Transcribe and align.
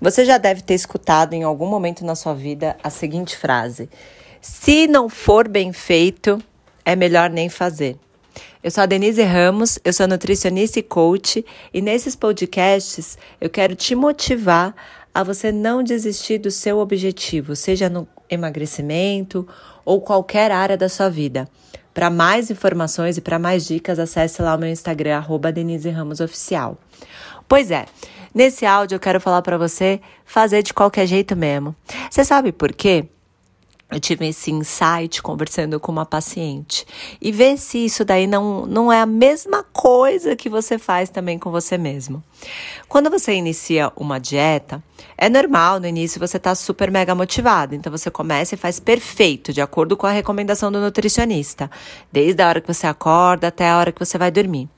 Você 0.00 0.24
já 0.24 0.38
deve 0.38 0.62
ter 0.62 0.74
escutado 0.74 1.32
em 1.32 1.42
algum 1.42 1.66
momento 1.66 2.04
na 2.04 2.14
sua 2.14 2.34
vida 2.34 2.76
a 2.82 2.90
seguinte 2.90 3.36
frase: 3.36 3.88
Se 4.40 4.86
não 4.86 5.08
for 5.08 5.48
bem 5.48 5.72
feito, 5.72 6.38
é 6.84 6.94
melhor 6.94 7.30
nem 7.30 7.48
fazer. 7.48 7.98
Eu 8.62 8.70
sou 8.70 8.82
a 8.82 8.86
Denise 8.86 9.22
Ramos, 9.22 9.78
eu 9.84 9.92
sou 9.92 10.08
nutricionista 10.08 10.78
e 10.78 10.82
coach, 10.82 11.44
e 11.72 11.80
nesses 11.80 12.16
podcasts 12.16 13.16
eu 13.40 13.48
quero 13.48 13.74
te 13.74 13.94
motivar 13.94 14.74
a 15.14 15.22
você 15.22 15.50
não 15.50 15.82
desistir 15.82 16.38
do 16.38 16.50
seu 16.50 16.78
objetivo, 16.78 17.56
seja 17.56 17.88
no 17.88 18.06
emagrecimento 18.28 19.46
ou 19.84 20.00
qualquer 20.00 20.50
área 20.50 20.76
da 20.76 20.88
sua 20.88 21.08
vida. 21.08 21.48
Para 21.94 22.10
mais 22.10 22.50
informações 22.50 23.16
e 23.16 23.22
para 23.22 23.38
mais 23.38 23.66
dicas, 23.66 23.98
acesse 23.98 24.42
lá 24.42 24.54
o 24.54 24.58
meu 24.58 24.68
Instagram, 24.68 25.16
arroba 25.16 25.50
Denise 25.50 25.88
Ramos 25.88 26.20
Oficial. 26.20 26.76
Pois 27.48 27.70
é, 27.70 27.86
nesse 28.36 28.66
áudio 28.66 28.96
eu 28.96 29.00
quero 29.00 29.18
falar 29.18 29.40
para 29.40 29.56
você 29.56 29.98
fazer 30.24 30.62
de 30.62 30.74
qualquer 30.74 31.06
jeito 31.06 31.34
mesmo. 31.34 31.74
Você 32.10 32.22
sabe 32.22 32.52
por 32.52 32.72
quê? 32.72 33.08
eu 33.88 34.00
tive 34.00 34.26
esse 34.26 34.50
insight 34.50 35.22
conversando 35.22 35.78
com 35.78 35.92
uma 35.92 36.04
paciente 36.04 36.84
e 37.22 37.30
ver 37.30 37.56
se 37.56 37.84
isso 37.84 38.04
daí 38.04 38.26
não, 38.26 38.66
não 38.66 38.92
é 38.92 39.00
a 39.00 39.06
mesma 39.06 39.62
coisa 39.62 40.34
que 40.34 40.48
você 40.48 40.76
faz 40.76 41.08
também 41.08 41.38
com 41.38 41.52
você 41.52 41.78
mesmo. 41.78 42.22
Quando 42.88 43.08
você 43.08 43.32
inicia 43.34 43.92
uma 43.94 44.18
dieta, 44.18 44.82
é 45.16 45.28
normal 45.28 45.78
no 45.78 45.86
início 45.86 46.18
você 46.18 46.36
estar 46.36 46.50
tá 46.50 46.54
super 46.56 46.90
mega 46.90 47.14
motivado, 47.14 47.76
então 47.76 47.90
você 47.90 48.10
começa 48.10 48.56
e 48.56 48.58
faz 48.58 48.80
perfeito, 48.80 49.52
de 49.52 49.60
acordo 49.60 49.96
com 49.96 50.06
a 50.06 50.10
recomendação 50.10 50.72
do 50.72 50.80
nutricionista, 50.80 51.70
desde 52.10 52.42
a 52.42 52.48
hora 52.48 52.60
que 52.60 52.72
você 52.72 52.88
acorda 52.88 53.46
até 53.46 53.68
a 53.68 53.78
hora 53.78 53.92
que 53.92 54.04
você 54.04 54.18
vai 54.18 54.32
dormir. 54.32 54.68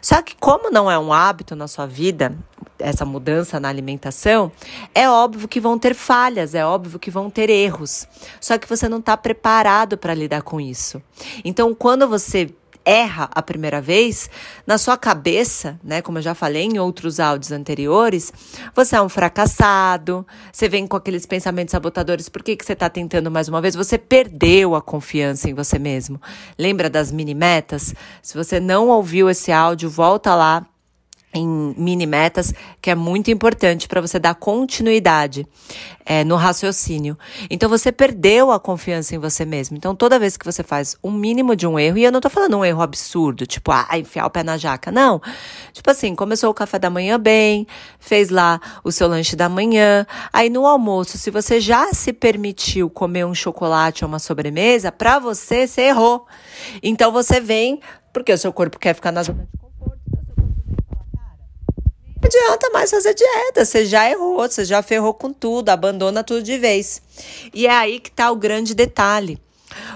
Só 0.00 0.20
que, 0.22 0.34
como 0.36 0.70
não 0.70 0.90
é 0.90 0.98
um 0.98 1.12
hábito 1.12 1.54
na 1.54 1.68
sua 1.68 1.86
vida, 1.86 2.36
essa 2.78 3.04
mudança 3.04 3.60
na 3.60 3.68
alimentação, 3.68 4.50
é 4.94 5.08
óbvio 5.08 5.48
que 5.48 5.60
vão 5.60 5.78
ter 5.78 5.94
falhas, 5.94 6.54
é 6.54 6.64
óbvio 6.64 6.98
que 6.98 7.10
vão 7.10 7.30
ter 7.30 7.48
erros. 7.48 8.06
Só 8.40 8.58
que 8.58 8.68
você 8.68 8.88
não 8.88 8.98
está 8.98 9.16
preparado 9.16 9.96
para 9.96 10.14
lidar 10.14 10.42
com 10.42 10.60
isso. 10.60 11.00
Então, 11.44 11.74
quando 11.74 12.08
você 12.08 12.52
erra 12.84 13.28
a 13.32 13.42
primeira 13.42 13.80
vez, 13.80 14.28
na 14.66 14.78
sua 14.78 14.96
cabeça, 14.96 15.78
né, 15.82 16.02
como 16.02 16.18
eu 16.18 16.22
já 16.22 16.34
falei 16.34 16.64
em 16.64 16.78
outros 16.78 17.20
áudios 17.20 17.52
anteriores, 17.52 18.32
você 18.74 18.96
é 18.96 19.02
um 19.02 19.08
fracassado, 19.08 20.26
você 20.52 20.68
vem 20.68 20.86
com 20.86 20.96
aqueles 20.96 21.26
pensamentos 21.26 21.72
sabotadores, 21.72 22.28
por 22.28 22.42
que, 22.42 22.56
que 22.56 22.64
você 22.64 22.72
está 22.72 22.88
tentando 22.88 23.30
mais 23.30 23.48
uma 23.48 23.60
vez? 23.60 23.74
Você 23.74 23.98
perdeu 23.98 24.74
a 24.74 24.82
confiança 24.82 25.48
em 25.48 25.54
você 25.54 25.78
mesmo. 25.78 26.20
Lembra 26.58 26.88
das 26.88 27.12
mini 27.12 27.34
metas? 27.34 27.94
Se 28.20 28.36
você 28.36 28.58
não 28.58 28.88
ouviu 28.88 29.28
esse 29.30 29.52
áudio, 29.52 29.88
volta 29.88 30.34
lá 30.34 30.66
em 31.32 31.74
mini 31.76 32.06
metas, 32.06 32.52
que 32.80 32.90
é 32.90 32.94
muito 32.94 33.30
importante 33.30 33.88
para 33.88 34.00
você 34.00 34.18
dar 34.18 34.34
continuidade 34.34 35.46
é, 36.04 36.24
no 36.24 36.36
raciocínio. 36.36 37.16
Então 37.48 37.68
você 37.68 37.90
perdeu 37.90 38.50
a 38.50 38.60
confiança 38.60 39.14
em 39.14 39.18
você 39.18 39.44
mesmo. 39.44 39.76
Então 39.76 39.94
toda 39.94 40.18
vez 40.18 40.36
que 40.36 40.44
você 40.44 40.62
faz 40.62 40.96
um 41.02 41.10
mínimo 41.10 41.56
de 41.56 41.66
um 41.66 41.78
erro, 41.78 41.98
e 41.98 42.04
eu 42.04 42.12
não 42.12 42.20
tô 42.20 42.28
falando 42.28 42.58
um 42.58 42.64
erro 42.64 42.82
absurdo, 42.82 43.46
tipo, 43.46 43.72
ah, 43.72 43.88
enfiar 43.94 44.26
o 44.26 44.30
pé 44.30 44.42
na 44.42 44.56
jaca, 44.56 44.90
não. 44.90 45.20
Tipo 45.72 45.90
assim, 45.90 46.14
começou 46.14 46.50
o 46.50 46.54
café 46.54 46.78
da 46.78 46.90
manhã 46.90 47.18
bem, 47.18 47.66
fez 47.98 48.28
lá 48.28 48.60
o 48.84 48.92
seu 48.92 49.08
lanche 49.08 49.34
da 49.36 49.48
manhã, 49.48 50.06
aí 50.32 50.50
no 50.50 50.66
almoço, 50.66 51.16
se 51.16 51.30
você 51.30 51.60
já 51.60 51.92
se 51.92 52.12
permitiu 52.12 52.90
comer 52.90 53.24
um 53.24 53.34
chocolate 53.34 54.04
ou 54.04 54.08
uma 54.08 54.18
sobremesa, 54.18 54.92
para 54.92 55.18
você, 55.18 55.66
você 55.66 55.82
errou. 55.82 56.26
Então 56.82 57.10
você 57.10 57.40
vem, 57.40 57.80
porque 58.12 58.32
o 58.32 58.38
seu 58.38 58.52
corpo 58.52 58.78
quer 58.78 58.94
ficar 58.94 59.12
na 59.12 59.22
zona 59.22 59.61
adianta 62.32 62.70
mais 62.70 62.90
fazer 62.90 63.14
dieta. 63.14 63.64
Você 63.64 63.84
já 63.84 64.10
errou, 64.10 64.36
você 64.36 64.64
já 64.64 64.82
ferrou 64.82 65.12
com 65.12 65.32
tudo, 65.32 65.68
abandona 65.68 66.24
tudo 66.24 66.42
de 66.42 66.58
vez. 66.58 67.02
E 67.52 67.66
é 67.66 67.70
aí 67.70 68.00
que 68.00 68.08
está 68.08 68.30
o 68.30 68.36
grande 68.36 68.74
detalhe. 68.74 69.38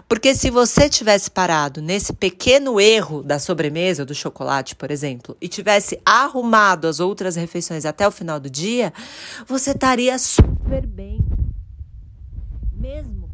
Porque 0.08 0.34
se 0.34 0.50
você 0.50 0.88
tivesse 0.88 1.30
parado 1.30 1.82
nesse 1.82 2.12
pequeno 2.12 2.80
erro 2.80 3.22
da 3.22 3.38
sobremesa, 3.38 4.06
do 4.06 4.14
chocolate, 4.14 4.74
por 4.74 4.90
exemplo, 4.90 5.36
e 5.40 5.48
tivesse 5.48 6.00
arrumado 6.04 6.86
as 6.86 7.00
outras 7.00 7.36
refeições 7.36 7.84
até 7.84 8.06
o 8.06 8.10
final 8.10 8.40
do 8.40 8.48
dia, 8.48 8.92
você 9.46 9.72
estaria 9.72 10.18
super 10.18 10.86
bem. 10.86 11.18
Mesmo 12.72 13.26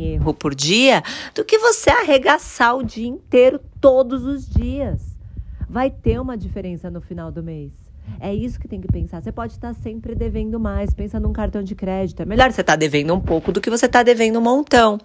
erro 0.00 0.34
por 0.34 0.54
dia 0.54 1.02
do 1.34 1.44
que 1.44 1.58
você 1.58 1.90
arregaçar 1.90 2.76
o 2.76 2.84
dia 2.84 3.06
inteiro 3.06 3.60
todos 3.80 4.24
os 4.24 4.48
dias. 4.48 5.18
Vai 5.68 5.90
ter 5.90 6.20
uma 6.20 6.36
diferença 6.36 6.90
no 6.90 7.00
final 7.00 7.30
do 7.30 7.42
mês. 7.42 7.72
É 8.18 8.34
isso 8.34 8.58
que 8.58 8.66
tem 8.66 8.80
que 8.80 8.88
pensar. 8.88 9.22
Você 9.22 9.30
pode 9.30 9.52
estar 9.52 9.72
sempre 9.74 10.14
devendo 10.14 10.58
mais. 10.58 10.92
Pensa 10.92 11.20
num 11.20 11.32
cartão 11.32 11.62
de 11.62 11.74
crédito. 11.74 12.20
É 12.20 12.24
melhor 12.24 12.50
você 12.50 12.60
estar 12.60 12.76
devendo 12.76 13.14
um 13.14 13.20
pouco 13.20 13.52
do 13.52 13.60
que 13.60 13.70
você 13.70 13.86
estar 13.86 14.02
devendo 14.02 14.38
um 14.38 14.42
montão. 14.42 14.98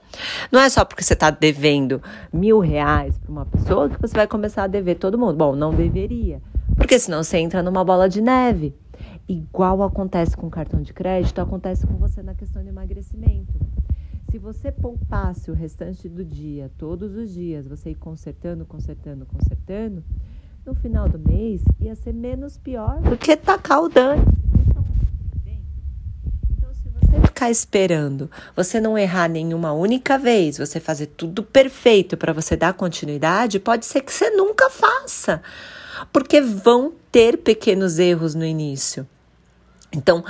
Não 0.52 0.60
é 0.60 0.70
só 0.70 0.84
porque 0.84 1.04
você 1.04 1.14
está 1.14 1.30
devendo 1.30 2.02
mil 2.34 2.60
reais 2.60 3.18
para 3.18 3.32
uma 3.32 3.46
pessoa 3.46 3.90
que 3.90 4.02
você 4.02 4.16
vai 4.16 4.28
começar 4.28 4.64
a 4.64 4.68
dever 4.68 4.96
todo 4.96 5.20
mundo. 5.20 5.36
Bom, 5.36 5.56
não 5.56 5.74
deveria. 5.74 6.42
Porque 6.76 6.98
senão 6.98 7.24
você 7.24 7.38
entra 7.38 7.62
numa 7.62 7.84
bola 7.84 8.10
de 8.10 8.22
neve. 8.22 8.74
Igual 9.28 9.82
acontece 9.84 10.36
com 10.36 10.50
cartão 10.50 10.82
de 10.82 10.94
crédito, 10.94 11.40
acontece 11.40 11.86
com 11.88 11.96
você 11.96 12.22
na 12.22 12.36
questão 12.36 12.62
de 12.62 12.70
emagrecimento. 12.70 13.54
Se 14.36 14.40
você 14.40 14.70
poupasse 14.70 15.50
o 15.50 15.54
restante 15.54 16.10
do 16.10 16.26
dia, 16.26 16.70
todos 16.78 17.16
os 17.16 17.32
dias, 17.32 17.66
você 17.66 17.92
ir 17.92 17.96
consertando, 17.96 18.66
consertando, 18.66 19.26
consertando, 19.26 20.04
no 20.66 20.76
final 20.76 21.08
do 21.08 21.18
mês 21.18 21.62
ia 21.80 21.96
ser 21.96 22.14
menos 22.14 22.58
pior 22.58 23.00
do 23.00 23.16
que 23.16 23.38
tacar 23.38 23.82
o 23.82 23.88
dano. 23.88 24.26
Então, 26.52 26.74
se 26.74 26.90
você 26.90 27.22
ficar 27.28 27.50
esperando, 27.50 28.30
você 28.54 28.82
não 28.82 28.98
errar 28.98 29.30
nenhuma 29.30 29.72
única 29.72 30.18
vez, 30.18 30.58
você 30.58 30.82
fazer 30.82 31.06
tudo 31.06 31.42
perfeito 31.42 32.18
para 32.18 32.34
você 32.34 32.58
dar 32.58 32.74
continuidade, 32.74 33.58
pode 33.58 33.86
ser 33.86 34.02
que 34.02 34.12
você 34.12 34.32
nunca 34.32 34.70
faça, 34.70 35.42
porque 36.12 36.42
vão 36.42 36.92
ter 37.10 37.38
pequenos 37.38 38.00
erros 38.00 38.36
no 38.36 38.44
início. 38.44 39.08
Então, 39.94 40.26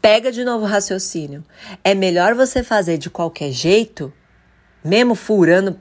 Pega 0.00 0.30
de 0.30 0.44
novo 0.44 0.64
o 0.64 0.68
raciocínio. 0.68 1.44
É 1.82 1.94
melhor 1.94 2.34
você 2.34 2.62
fazer 2.62 2.98
de 2.98 3.10
qualquer 3.10 3.50
jeito, 3.50 4.12
mesmo 4.84 5.14
furando, 5.14 5.78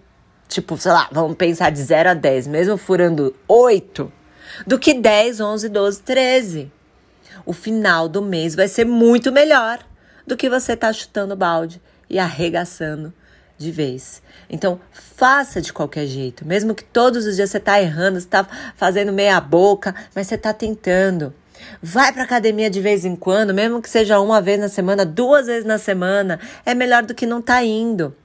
tipo, 0.47 0.77
sei 0.77 0.91
lá, 0.91 1.07
vamos 1.11 1.35
pensar 1.37 1.69
de 1.69 1.81
0 1.81 2.09
a 2.09 2.13
10, 2.13 2.47
mesmo 2.47 2.77
furando 2.77 3.35
8, 3.47 4.11
do 4.65 4.79
que 4.79 4.93
10, 4.93 5.39
11, 5.39 5.69
12, 5.69 6.01
13. 6.01 6.71
O 7.45 7.53
final 7.53 8.09
do 8.09 8.21
mês 8.21 8.55
vai 8.55 8.67
ser 8.67 8.85
muito 8.85 9.31
melhor 9.31 9.79
do 10.25 10.35
que 10.35 10.49
você 10.49 10.75
tá 10.75 10.91
chutando 10.91 11.35
balde 11.35 11.81
e 12.09 12.17
arregaçando 12.17 13.13
de 13.57 13.71
vez. 13.71 14.21
Então, 14.49 14.79
faça 14.91 15.61
de 15.61 15.73
qualquer 15.73 16.05
jeito, 16.05 16.45
mesmo 16.45 16.75
que 16.75 16.83
todos 16.83 17.25
os 17.25 17.35
dias 17.35 17.49
você 17.49 17.59
tá 17.59 17.81
errando, 17.81 18.19
você 18.19 18.27
tá 18.27 18.47
fazendo 18.75 19.11
meia 19.11 19.39
boca, 19.41 19.95
mas 20.13 20.27
você 20.27 20.37
tá 20.37 20.53
tentando. 20.53 21.33
Vai 21.81 22.11
para 22.11 22.23
academia 22.23 22.69
de 22.69 22.81
vez 22.81 23.05
em 23.05 23.15
quando, 23.15 23.53
mesmo 23.53 23.81
que 23.81 23.89
seja 23.89 24.19
uma 24.19 24.41
vez 24.41 24.59
na 24.59 24.69
semana, 24.69 25.05
duas 25.05 25.47
vezes 25.47 25.65
na 25.65 25.77
semana, 25.77 26.39
é 26.65 26.73
melhor 26.73 27.03
do 27.03 27.13
que 27.13 27.25
não 27.25 27.41
tá 27.41 27.63
indo. 27.63 28.15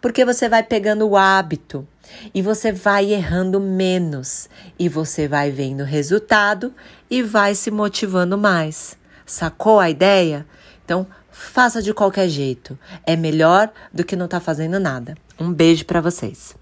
Porque 0.00 0.24
você 0.24 0.48
vai 0.48 0.62
pegando 0.62 1.08
o 1.08 1.16
hábito 1.16 1.86
e 2.34 2.42
você 2.42 2.72
vai 2.72 3.12
errando 3.12 3.60
menos 3.60 4.48
e 4.78 4.88
você 4.88 5.28
vai 5.28 5.50
vendo 5.50 5.84
resultado 5.84 6.74
e 7.10 7.22
vai 7.22 7.54
se 7.54 7.70
motivando 7.70 8.36
mais. 8.36 8.96
Sacou 9.24 9.78
a 9.78 9.88
ideia? 9.88 10.46
Então, 10.84 11.06
faça 11.30 11.80
de 11.80 11.94
qualquer 11.94 12.28
jeito. 12.28 12.78
É 13.06 13.14
melhor 13.16 13.70
do 13.92 14.04
que 14.04 14.16
não 14.16 14.26
tá 14.26 14.40
fazendo 14.40 14.80
nada. 14.80 15.14
Um 15.38 15.52
beijo 15.52 15.84
para 15.84 16.00
vocês. 16.00 16.59